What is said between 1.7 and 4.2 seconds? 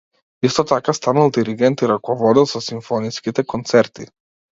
и раководел со симфониските концерти.